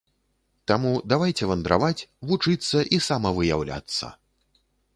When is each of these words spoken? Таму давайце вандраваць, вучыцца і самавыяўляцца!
Таму 0.71 0.93
давайце 1.11 1.49
вандраваць, 1.51 2.07
вучыцца 2.31 2.79
і 2.97 3.01
самавыяўляцца! 3.11 4.13